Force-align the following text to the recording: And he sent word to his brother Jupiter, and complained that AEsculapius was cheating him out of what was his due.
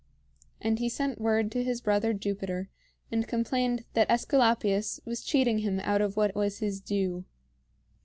And 0.59 0.79
he 0.79 0.89
sent 0.89 1.21
word 1.21 1.51
to 1.51 1.63
his 1.63 1.79
brother 1.79 2.11
Jupiter, 2.11 2.69
and 3.11 3.27
complained 3.27 3.83
that 3.93 4.09
AEsculapius 4.09 4.99
was 5.05 5.21
cheating 5.21 5.59
him 5.59 5.79
out 5.83 6.01
of 6.01 6.17
what 6.17 6.33
was 6.33 6.57
his 6.57 6.79
due. 6.81 7.25